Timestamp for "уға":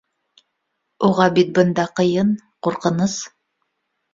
1.09-1.27